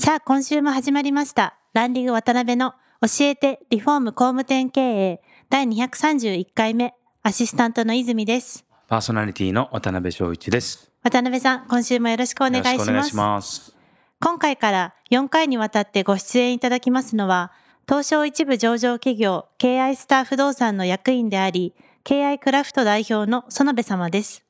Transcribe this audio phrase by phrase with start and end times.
[0.00, 2.70] さあ今週も始まりましたランリング渡辺の
[3.02, 6.94] 教えてリフォーム工務店経営第231回目
[7.24, 10.92] アシスタントの泉ですパーソナリティの渡辺翔一です。
[11.02, 13.76] 渡辺さん今週もよろしくお願いしますよろしくお願いします。
[14.20, 17.52] 今回から4回にわたってご出演いただきますのは、
[17.86, 24.42] 東証一部上場企業 KI スター不動産の役員であり、KI クラフト代表の園部様です。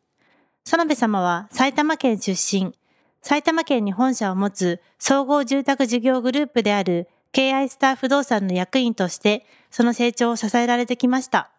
[0.65, 2.75] 園部様は埼玉県出身、
[3.23, 11.51] 埼玉県に本社を持つ総合住宅事業グループである KI スター不動産の役員として、その成長を支えられてきました。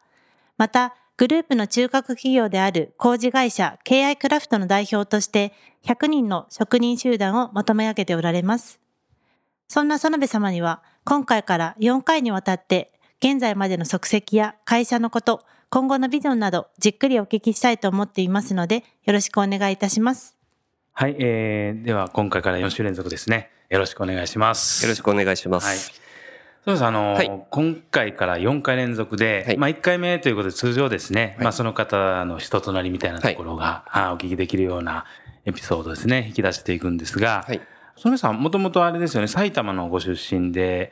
[0.57, 5.51] また、グループの中核企業である工事会社 KI クラフトの代表として
[5.83, 8.79] 100人の職人集団をまとめ上げておられます。
[9.67, 20.38] そんな園部様には今回から4回にわたって現在までの足跡や会社のこと、今後のビジョンなどじっくりお聞きしたいと思っていますのでよろしくお願いいたします。
[20.99, 23.51] はい、えー、では今回から4週連続ですね。
[23.69, 24.83] よろしくお願いします。
[24.83, 25.65] よろしくお願いします。
[25.65, 25.77] はい。
[25.77, 25.91] そ
[26.65, 26.83] うです。
[26.83, 35.05] あの、はい今回から4回連続で、はいまあ1回目ということで通常ですね、はいまあその方の人となりみたいなところが、あお聞きできるような
[35.45, 37.61] エピソードですね、引き出していくんですが、はい。
[37.95, 40.91] そのさん、もともとあれですよね、埼玉のご出身で、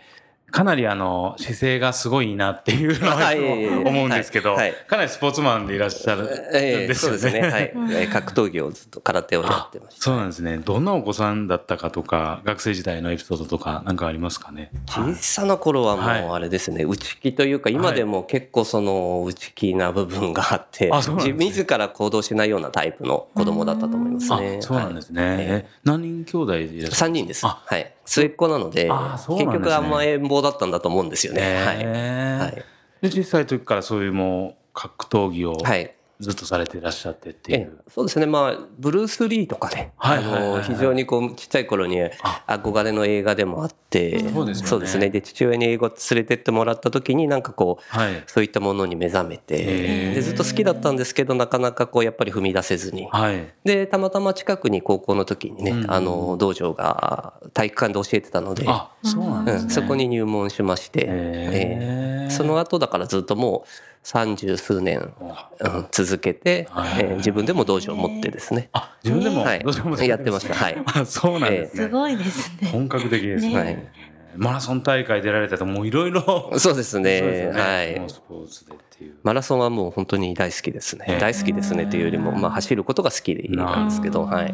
[0.49, 7.17] かなりあの、姿勢がすごいなっていうのははい思うんですけど、はいかなりスポーツマンでいらっしゃるんええですよね。
[7.19, 7.51] そうですね。
[7.51, 7.63] はい。
[7.63, 10.01] えー格闘技をずっと空手をやってました。
[10.03, 10.57] そうなんですね。
[10.57, 14.71] どんなお子さんだったかとか、学生時代のエピソードとか、なんかありますかね？
[14.87, 25.27] 小さな頃ははいもうあれですね、内気というか、今でも結構その内気な部分があって、あそうなんですね自自ら行動しないようなタイプの子供だったと思いますあね。、そうなんですね。
[25.27, 27.45] はいえ何人兄弟でいらっしゃる3人です。
[27.45, 27.93] あはい。
[28.07, 31.41] 末っ子なので、結局あんま遠望だったんだと思うんですよね。
[31.41, 31.85] はい。
[31.85, 32.65] はい。
[33.01, 35.93] で、小さい時からそういうもう、格闘技をはい。
[36.19, 37.83] ずっとされていらっしゃってっていえう。
[37.89, 42.09] そうですね、まあ、ブルース・リーとかね、あの非常にこうちっちゃい頃にあ
[42.47, 45.09] 憧れの映画でもあって、そうですよねね。
[45.09, 48.23] で、父親に英語連れてってもらった時に、なんかこう、はい。
[48.27, 53.07] そういったものに目覚めへて、ーでずっと好きだったんですけど、なかなかこう、やっぱり踏み出せずに。
[53.11, 53.53] はい。
[53.63, 59.63] で、たまたま近くに高校の時にね、うんあの、道場が体育館で教えてたので、あ、そうなんですね。
[59.63, 62.06] うん、そこに入門しまして、えー
[62.37, 63.69] その後だからずっともう
[64.03, 65.13] 三十数年、
[65.59, 67.03] うん、続けて、はい。
[67.03, 70.07] えー自分でも道場を持ってですね、あ、自分でも、はい。
[70.07, 70.53] やってました。
[70.53, 70.77] はい。
[70.85, 71.83] あ、そうなんですね。
[71.83, 72.69] すごいですね。
[72.69, 73.53] 本格的ですね。
[73.53, 73.91] ね。
[74.35, 76.51] マラソン大会出られたと、もういろいろ。
[76.57, 77.51] そうですね。
[77.53, 78.09] はい。
[78.09, 79.15] スポーツでっていう。
[79.23, 81.05] マラソンはもう本当に大好きですね。
[81.09, 84.53] えー大好きですねというよりも、まあ走ることが好きなんですけど、はい。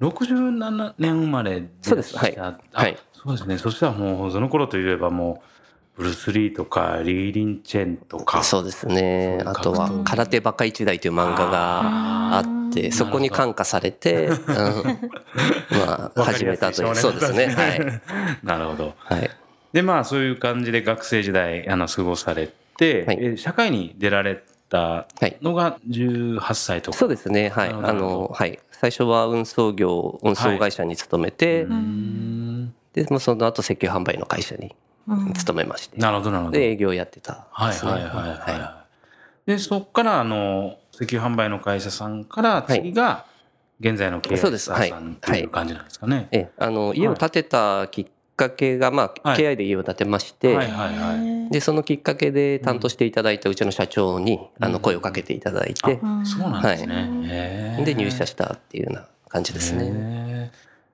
[0.00, 2.16] 67年生まれでそうです。
[2.16, 2.36] はい。
[2.38, 2.96] あはい。
[3.12, 3.58] そうですね。
[3.58, 5.59] そしたらもう、その頃といえばもう、
[6.00, 8.42] ブルース・リーとか、リー・リンチェンとか。
[8.42, 9.42] そうですね。
[9.44, 14.36] あとは、空手バカ一代という漫画があって、そこに感化されて、 うん、
[15.78, 16.96] まあ、始めたという。
[16.96, 17.48] そうですね。
[17.48, 18.02] はい。
[18.42, 18.94] なるほど。
[18.96, 19.30] はい。
[19.74, 25.06] で、まあ、そういう感じで学生時代、あの、過ごされて、はいえ社会に出られた
[25.42, 26.96] のが18歳とか。
[26.96, 27.50] そうですね。
[27.50, 27.68] はい。
[27.68, 28.58] あの、はい。
[28.72, 34.89] 最初は運送業、運送会社に勤めて、うーんで、もうその後石油販売の会社にうん
[35.34, 36.58] 勤めまして、なるほど、なるほど。
[36.58, 37.46] で、営業やってた。
[37.50, 38.84] はいはいはいは
[39.46, 39.50] い。
[39.50, 43.24] で、そこから、あの、石油販売の会社さんから、次が、
[43.80, 46.28] 現在の経営そうですはいさんっていう感じなんですかね。
[46.32, 48.06] ええ、あの、家を建てたきっ
[48.36, 51.50] かけが、まあ、はい KI で家を建てまして、はいはいはい。
[51.50, 57.82] で、そのきっかけで担当していただいたうちの社長に、あの、声をかけていただいて、うんそうなんですね。
[57.84, 60.19] で、入社したっていうような感じですね。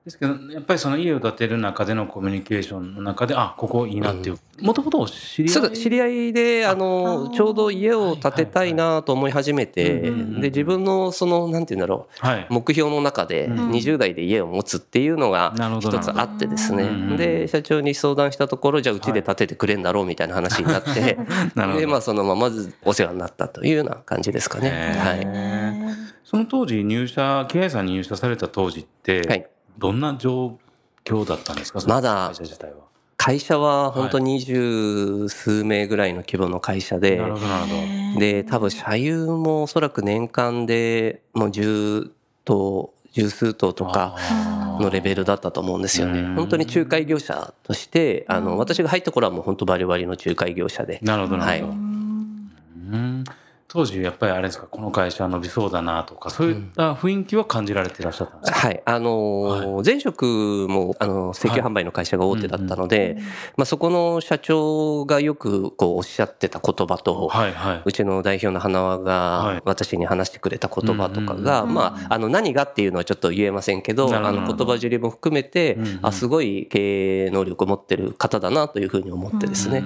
[0.07, 4.37] ですけど、やっぱりその家を建てる中でのコミュニケーションの中で、あ、ここいいなっていう。
[4.61, 10.11] もともと知り合い知り合いで、あの、ちょうど家を建てたいなと思い始めて、で、
[10.49, 12.47] 自分のその、なんて言うんだろう、はい。
[12.49, 13.71] 目標の中でうん。
[13.71, 17.17] 20代で家を持つっていうのが一つあってですね。
[17.17, 21.17] で社長に相談したところじゃあうちで建ててくれんだろうみたいな話になって
[21.55, 21.79] なるほど。
[21.81, 24.95] でまあそのままずお世話になったというような感じですかね。
[24.97, 26.17] はい。
[26.23, 30.57] その当時入社、経営さんに入社された当時って、はいどんな状
[31.05, 31.79] 況だったんですか？
[31.87, 32.77] まだ会社自体は。
[33.19, 38.19] 会社は本当二十数名ぐらいの規模の会社でなるほど、なるほど。
[38.19, 42.11] で多分社有もおそらく年間でもう10
[42.45, 46.35] 頭十数頭とかあのレベルだったと思うんですよねうん。
[46.35, 50.99] 本当に仲介業者として、あの、私が入った頃はもう本当バリバリの仲介業者で。
[51.01, 53.23] なるほどなるほど、はいうん
[53.69, 58.81] 当時やっぱりあれですかこの会社伸びそうだなとかそういった雰囲気は感じられていらっしゃったんですか、はい。
[58.85, 63.17] あのー前職も、あの、石油販売の会社が大手だったので、
[63.57, 67.81] まあそこの社長がよくこうおっしゃってた言葉と、はいはい。
[67.83, 69.55] うちの代表の花輪はい。
[69.57, 74.39] が私に話してくれた言葉とかうんが、うんまあ、あの何がっていうのはちょっと言えませんけど、なるほど。
[74.39, 79.83] あの言葉尻も含めてうんうん、あ、すごい経営能力を持ってる方だなというふうに思ってですね。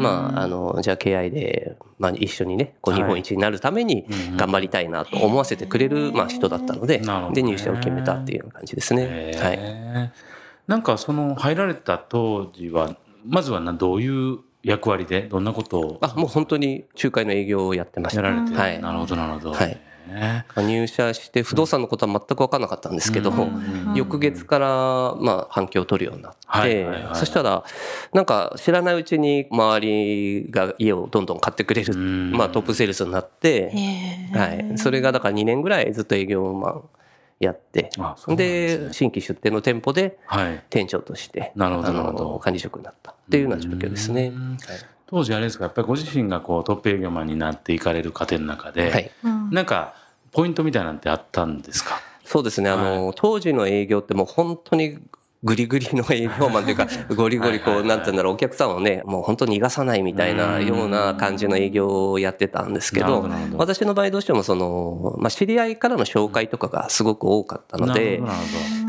[0.00, 4.06] まあ、あの、じゃあ KI で、まあ一緒にね、こうはい日本一になるために
[4.36, 7.02] 頑張りたいなと思わせてくれる、まあ人だったので
[7.32, 9.32] で入社を決めたっていう感じですね。
[9.36, 10.12] はい。
[10.66, 15.98] なんかその入られた当時はまずはなどういう役割でどんなことを？
[16.00, 18.22] あ、もう本当に仲介の営業をやってました。
[18.22, 18.80] やられて、はい。
[18.80, 19.80] なるほどなるほど、はい
[20.10, 23.32] へ入社して不動産のことは全く分からなかったんですけど、
[23.94, 24.66] 翌月から、
[25.16, 27.64] まあ、反響を取るようになって、そしたら、
[28.12, 32.32] なんか知らないうちに周りが家をどんどん買ってくれる、うん。
[32.32, 33.72] まあ、トップセールスになって、
[34.32, 34.78] はい。
[34.78, 36.82] それがだから2年ぐらいずっと営業マン
[37.40, 38.36] やって、ですね。
[38.36, 40.62] で、新規出店の店舗ではい。
[40.70, 42.38] 店長として、なるほど。
[42.38, 43.12] 管理職になった。
[43.12, 44.28] っていうような状況ですね。
[44.28, 44.58] うん。
[45.06, 49.10] 当時あれですかやっぱりご自身がこうトップ営業マンになっていかれる過程の中で、はい。
[49.24, 49.50] うん。
[49.50, 49.94] なんか
[50.32, 52.00] ポイントみたいなんてあったんですか？
[52.24, 52.70] そうですね。
[52.70, 54.98] あの、当時の営業ってもう本当に
[55.42, 56.74] グリグリの営業マンとい。
[56.74, 56.86] うか、
[57.16, 68.20] ゴリゴリこう、なんていうんだろう、お客さんをね、もう本当に逃がさないみたいなような感じの営業をやってたんですけど私の場合どうしてもその、まあ、知り合いからの紹介とかがすごく多かったので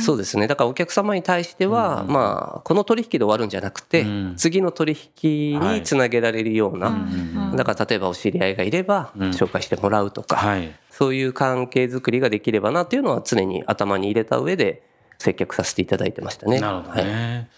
[0.01, 0.47] そうですね。
[0.47, 6.91] だからお客様に対しては、うんまあ、この取引で終わるんじゃなくてうん、次の取引につなげられるようど、な、う
[7.53, 7.55] ん。
[7.55, 9.29] だから例えばお知り合いがいれば、うん。
[9.29, 14.83] 紹介してもらうとか、はいそういう関係づくりができればなっていうのは常に頭に入れた上で
[15.17, 16.59] 接客させていただいてましたね。
[16.59, 17.05] なるほどはい。
[17.05, 17.49] ね。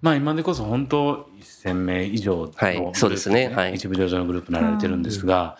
[0.00, 3.48] まあ今でこそ本当1000名以上のグループはいそうですね。
[3.48, 3.74] はい。
[3.74, 5.58] 一部上場のグループになられてるんですが、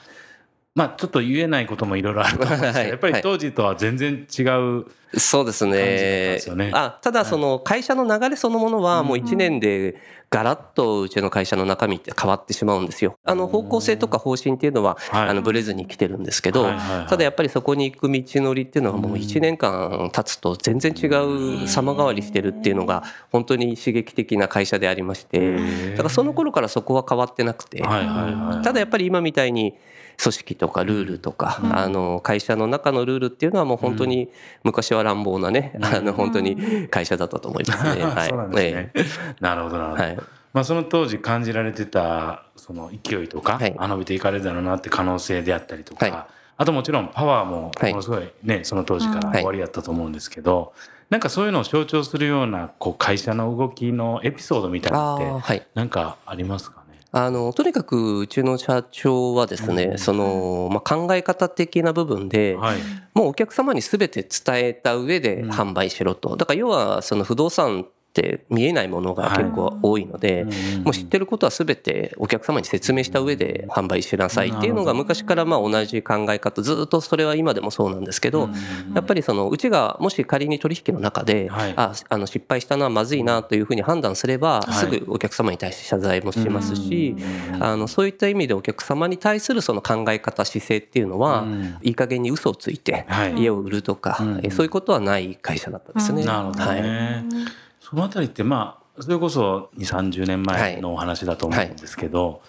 [0.77, 2.89] まあちょっと言えないこともいろいろあると思うんですけど、はい。
[2.91, 4.87] やっぱり当時とは全然違う、
[5.17, 6.39] そうですね。
[6.73, 9.97] あただその会社の流れそのものはもう1年で
[10.31, 13.19] ガラッとうちの会社の中身って変わってしまうんですよ。
[13.25, 15.29] あの方向性とか方針っていうのははい。
[15.29, 16.65] あのブレずに来てるんですけど
[17.09, 25.57] ただやっぱりそこに行く道のりっていうのはもう1年間経つと全然違う様変わりしてるっていうのが本当に刺激的な会社でありまして
[25.91, 27.83] だからその頃からそこは変わってなくて。
[27.83, 29.75] ただやっぱり今みたいに
[30.23, 34.29] 組織とかルールとか、あの会社の中のルールっていうのはもう本当に
[34.63, 38.03] 昔は乱暴なね、あの本当に会社だったと思いますね。
[38.05, 38.29] はい。
[38.29, 38.93] そうなんですね。
[39.41, 40.03] なるほどなるほど。
[40.03, 40.19] はい。
[40.53, 46.25] まあその当時感じられてたその勢いとか、はいあ伸びていかれるだろうなって可能性であったりとか、はい
[46.59, 50.75] あともちろんパワーもはいものすごいね、その当時からはい終わりやったと思うんですけど、
[51.09, 55.67] なんかそういうのを象徴するようなこう会社の動きのエピソードみたいなのってはい。
[55.75, 56.77] なんかありますか？
[56.81, 56.82] ね。
[57.15, 62.79] あの、とにかくうちの社長はですね、うんその、まあ、考え方的な部分で、はい。
[63.15, 66.37] もうお客様に全て伝えた上で販売しろと。
[66.37, 70.47] だから要はその不動産って見えないものが結構多いので、
[70.85, 78.51] もう知ってることは全てお客様に説明した上で販売しなさいっていうのが昔からまあ同じ考え方ずっとそれは今でもそうなんですけど
[78.95, 81.75] やっぱりそのうちがもし仮に取引の中ではい。
[81.77, 84.73] ああの失敗したのはまずいなというふうに判断すればはい。
[84.75, 87.17] すぐお客様に対して謝罪もしますし
[87.55, 91.79] うんあのそういった意味でお客様に対するその考え方姿勢っていうのはうん。
[91.83, 93.35] いい加減に嘘をついてはい。
[93.39, 94.19] 家を売るとか
[94.51, 96.25] そういうことはない会社だったですね。
[96.25, 97.25] なるほどね。
[97.93, 102.41] そのあたりってまあそれこそ2、30年前のお話だと思うんですけど、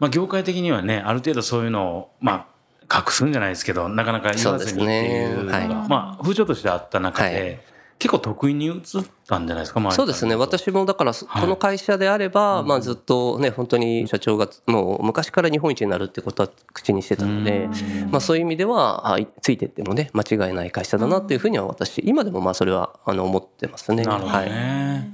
[0.00, 2.48] まあ業界的にはねある程度そういうのをま
[2.88, 5.74] あ隠すんじゃないですけどなかなか言わずにっていうのがね。
[5.74, 5.88] はい。
[5.88, 7.60] まあ風潮としてあった中で、はい
[8.00, 8.82] 結構得意に移っ
[9.26, 10.34] たんじゃないですかそうですね。
[10.34, 17.68] 私もだから、こはいの会社であれば、まあずっとね、本当に社長がもう昔から日本一になるってことは口にしてたので、
[18.10, 24.02] まあそういう意味では、ついてってもね、間違いない会社だなっていうふうには私、今でもまあそれはあの思ってますね。
[24.02, 24.50] なるほどはい。
[24.50, 25.12] ね。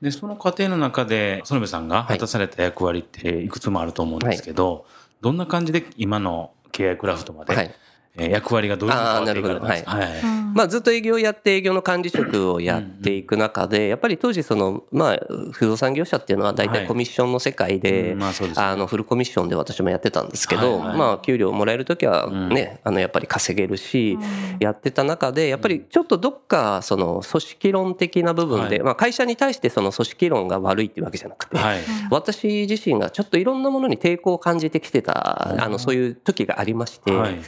[0.00, 4.86] でその過程の中で園部さんが果たされた役割っていくつもあると思うんですけど、
[5.20, 7.76] どんな感じで今の経営クラフトまで、
[8.16, 10.08] 役割がどういうふうに変わっていかれたんですか、あはい。
[10.54, 15.18] まあずっと営業やって営業の管理職をやっていく中で、やっぱり当時その、まあ
[15.52, 16.80] 不動産業者っていうのは大はい。
[16.80, 18.14] 体コミッションの世界で
[18.56, 20.88] あのフルコミッションで私もやってたんですけど、はい。
[20.88, 24.18] はいまあ給料もらえる時はね、あのやっぱり稼げるし、
[24.60, 28.84] やってた中でやっぱりちょっとどっかその組織論的な部分で、はい。
[28.84, 31.78] まあ会社に対してその組織論が悪いっていうわけじゃなくて、はい。
[32.10, 37.40] 私自身がちょっといろんなものに抵抗を感じてきてた、あのそういう時がありまして、はい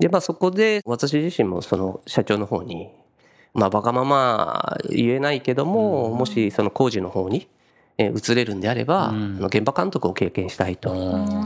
[0.00, 2.90] で、まあそこで私自身もその社長の方に、
[3.54, 7.48] まあ、わがまま言えないけども、もしその工事の方に
[7.98, 10.90] 移れるんであれば、うん、あの現場監督を経験したいと、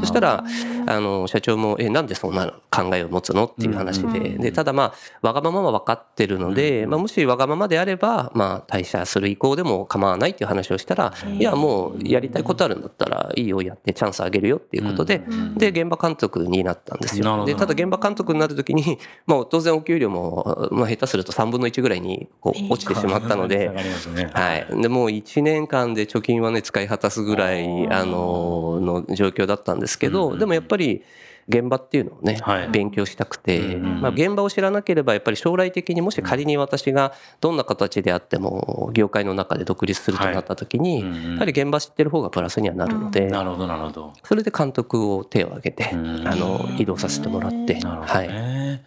[0.01, 0.45] そしたら
[0.87, 15.23] あの社長も「えなんでそんな考えを持つの?」っていう話で,、でただまあわがままは分かってるので、まあ、もしわがままであれば、まあ、退社する意向でも構わないっていう話をしたら「いやもうやりたいことあるんだったらいいよやってチャンスあげるよ」っていうことで、
[15.57, 17.45] で現場監督になったんですよ。
[17.45, 31.03] でただ現場監督になる時に、まあ、当然お給料も、まあ、下手すると3分の1ぐらいにこう落ちてしまったので、はい、でもう1年間で貯金はね使い果たすぐらいあのの状況だったんですけど、でもやっぱり
[31.47, 32.41] 現場っていうのをね、
[32.73, 41.01] 勉強したくて、まあ、現場を知らなければやっぱり将来的にもし仮に私がどんな形であっても業界の中で独立するとなった時に、
[41.35, 44.13] やはり現場知ってる方がプラスにはなるので、なるほどなるほど。
[44.23, 48.81] それで監督を手を挙げて、あの移動させてもらって、はい、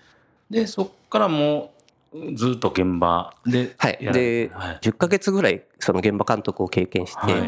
[0.50, 1.74] でそこからも
[2.36, 3.98] ずっと現場ではい。
[4.02, 7.44] で、はい、10ヶ月ぐらいその現場監督を経験して、はい、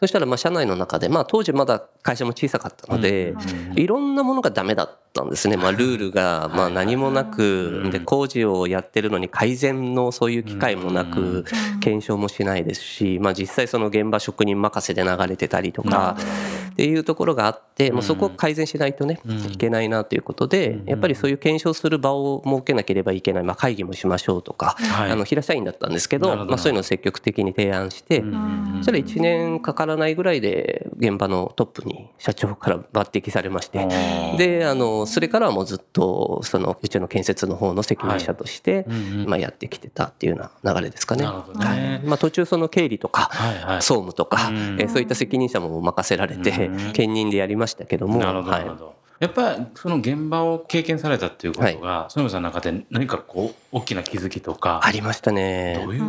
[0.00, 3.34] そしたらまあ社内の中で、まあ、当時まだ会社も小さかったので、
[3.76, 11.44] いろんなものがダメだったんですね、まあ、ルールがまあ何もなくで工事をやってるのに改善のそういう機会もなく
[11.80, 16.16] 検証もしないですし、まあ、実際その現場職人任せで流れてたりとか
[16.80, 19.20] っていうところがあってもうそこを改善しないとね
[19.50, 28.20] いけないなということでやっぱりそういう検証する場を設けなければいけない、まあ、会議もしましょうとか、あの平社員だったんですけどまあ、そういうのを積極的に提案して
[28.76, 33.86] そしたら1年かからないぐらいで現場のトップに社長から抜擢されまして
[34.38, 38.86] であのそれからはもうずっとそのうちの建設の方の責任者として、
[39.26, 41.24] まあ、やってきてたっていうような流れですかね。
[41.26, 42.06] はい。
[42.06, 43.30] まあ、途中その経理とか
[43.80, 48.18] 総務とか、えそういった責任者も任せられて兼任でやりましたけども。
[48.18, 55.78] なるほど、はいやっぱりその現場を経験されたっていうことが、園、は、さんの中で何かこう大きな気づきとかありましたね。
[55.84, 56.02] どういう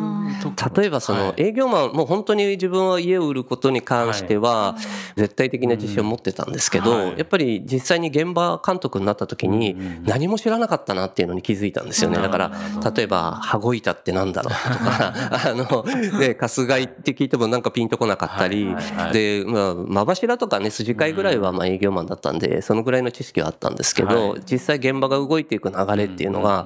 [0.75, 4.77] 例えばその営業マン、もう本当に自分は家を売ることに関しては
[5.18, 12.18] 絶対的な自信を持ってたんですけど、やっぱり実際に現場監督になった時に何も知らなかったなっていうのに気づいたんですよね。
[12.18, 12.51] だから
[12.96, 15.13] 例えば羽子板ってなんだろうとか
[15.50, 15.84] あの
[16.18, 18.74] で春日井って聞いてもなんかピンとこなかったり、
[19.12, 26.65] でまあま柱とかね筋交いぐらいはまあ営業マンだったんでそのぐらいの知識はあったんですけど、実際現場が動いていく流れっていうのが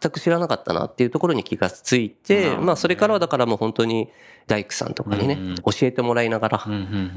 [0.00, 4.08] 全く知らなかったなっていうところに気がついて、まあそれからはだからもう本当に
[4.46, 6.64] 大工さんとかにね、教えてもらいながら、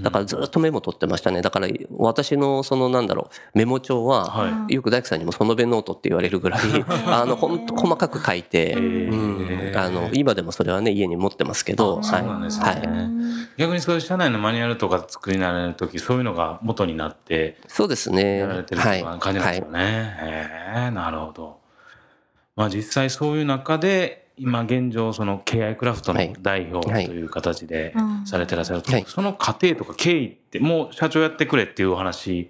[0.02, 1.42] だからずっとメモ取ってましたね。
[1.42, 6.62] だから私のそのなんだろう、メモ帳は、よく大工さんにも園部ノートって言われるぐらい、
[7.06, 12.24] あの、本当細かく書いて、うん、あの、今でもそれはね、家に持ってますけど、はい。
[12.24, 13.40] はい。
[13.58, 18.44] 逆にそういう社内のマニュアルとか作りなられる時、そういうのが元になって、そうですね。
[18.50, 19.80] やられてる感じなんですよね。
[19.80, 21.60] はい、へえ、なるほど。
[22.56, 27.94] まあ実際そういう中で、今現状その KI クラフトの代表という形で
[28.26, 29.02] されてらっしゃると、はい。
[29.02, 32.50] はい、その過程とか経緯ってもう社長やってくれっていうお話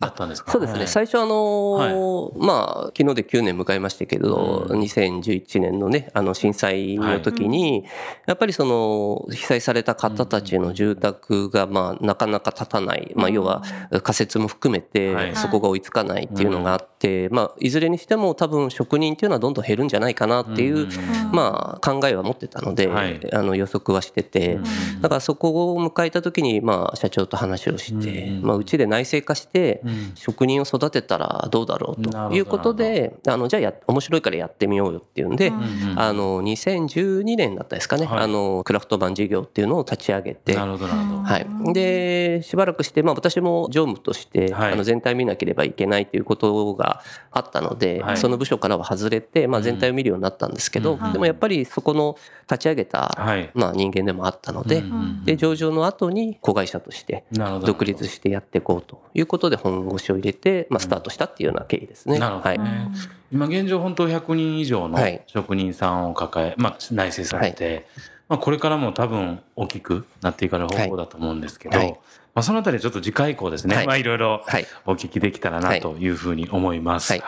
[0.00, 0.52] だったんですか？
[0.52, 7.84] そうですね、はい、最初あのーはい、まあ昨日で9年迎えましたけど、うん、2011年のねあの震災の時に、はい、
[8.28, 13.62] やっぱりその被災された方たちの住宅がまあなかなか建たない、まあ、要は
[14.02, 20.88] 仮設も含めてそこが追いつかないっていうのがあって、まあ、いずれにしても多分職人っていうのはどんどん減るんじゃないかなっていう、
[21.32, 22.88] まあ、考えは持ってたので、
[23.32, 24.58] あの予測はしてて、
[25.00, 29.82] だからそこを迎えた時にまあ社長と話をして、まあ、うちで内製化して
[30.14, 32.18] 職人を育てたらどうだろうと。
[32.32, 35.52] いうことで、あのじゃあや面白いからやってみようよっていうんで、
[35.96, 52.16] あの2012年だったですかね、あのクラフト版事業っていうのを立ち上げて、はい、でしばらくして、まあ、私も常務として、あの全体見なければいけないということがあったので、その部署からは外れて、まあ、全体を見るようになったんですけど、でもやっぱりそこの
[52.50, 53.14] 立ち上げた、
[53.54, 54.82] まあ、人間でもあったので,、
[55.24, 62.18] で上場の後に子会社として独立してやっていこうということで本本腰を入れて、まあ、スタートしたっていうような経緯ですね。
[62.18, 62.90] なるほど、ね、はい、
[63.32, 67.84] 今現状本当100人以上の職人さんを抱え、まあ、内製されて、はい、
[68.30, 71.98] まあ、これからも多分大きくなっていかれる方向だと思うんですけど、はい、ま
[72.40, 73.86] あ、そのあたりちょっと次回以降ですね、はい。
[73.86, 74.44] まあ、いろいろ
[74.86, 77.12] お聞きできたらなというふうに思います。
[77.12, 77.20] はい、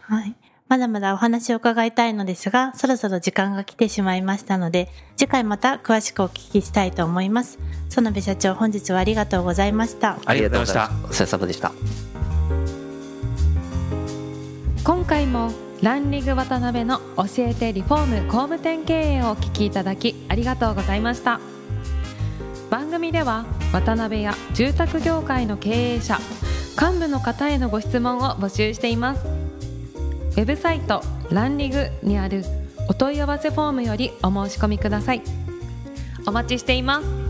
[0.00, 0.34] はい
[0.68, 7.58] まだまだお話を伺いたいのですが、そろそろ時間が来てしまいましたので、次回また詳しくお聞きしたいと思います。
[7.88, 10.18] 園部社長、本日はありがとうございました。
[10.26, 11.06] ありがとうございました。
[11.06, 11.72] お疲れ様でした。
[14.84, 21.40] 今回もランリグ渡辺の教えてリフォーム工務店経営をお聞きいただきありがとうございました
[22.70, 26.18] 番組では渡辺や住宅業界の経営者
[26.80, 29.37] 幹部の方へのご質問を募集しています
[30.38, 31.02] ウェブサイト
[31.32, 32.44] ランリグにある
[32.88, 35.22] お問い合わせフォームよりお申し込みください。
[36.28, 37.27] お待ちしています。